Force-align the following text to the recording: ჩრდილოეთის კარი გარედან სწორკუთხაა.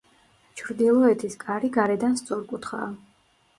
ჩრდილოეთის 0.61 1.37
კარი 1.45 1.71
გარედან 1.77 2.19
სწორკუთხაა. 2.25 2.91